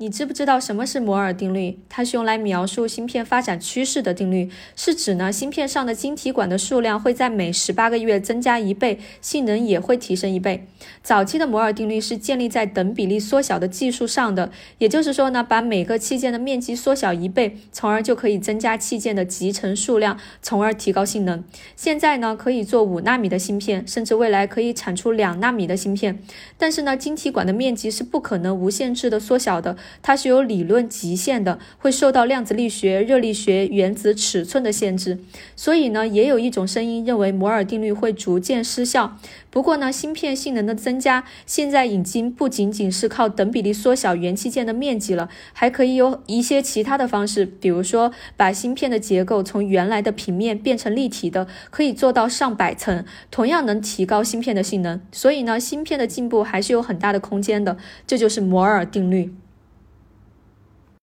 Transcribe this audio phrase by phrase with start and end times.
[0.00, 1.78] 你知不知道什么是摩尔定律？
[1.90, 10.66] 它是用来描述芯片发展趋势的定律，是指呢芯片上的晶体管的数量会在每十八个月增加一倍，性能也会提升一倍。
[11.02, 21.44] 早期的摩尔定律是建立在等比例缩小的技术上的，也就是说呢，把每个器件的面积缩小一倍，从而就可以增加器件的集成数量，从而提高性能。
[21.76, 26.22] 现在呢，可以做五纳米的芯片，甚至未来可以产出两纳米的芯片，
[26.56, 29.76] 但是呢，晶体管的面积是不可能无限制的缩小的。
[30.02, 35.18] 它是有理论极限的，会受到量子力学、热力学、原子尺寸的限制。
[35.56, 39.16] 所以呢，也有一种声音认为摩尔定律会逐渐失效。
[39.50, 55.00] 不过呢，芯片性能的增加现在已经不仅仅是靠等比例缩小元器件的面积了，还可以有一些其他的方式，比如说把芯片的结构从原来的平面变成立体的，可以做到上百层，同样能提高芯片的性能。
[55.10, 57.76] 所以呢，芯片的进步还是有很大的空间的。
[58.06, 59.34] 这就是摩尔定律。